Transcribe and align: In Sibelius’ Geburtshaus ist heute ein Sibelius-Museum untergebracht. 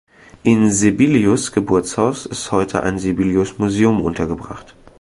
In 0.41 0.71
Sibelius’ 0.71 1.51
Geburtshaus 1.51 2.25
ist 2.25 2.51
heute 2.51 2.81
ein 2.81 2.97
Sibelius-Museum 2.97 4.01
untergebracht. 4.01 4.73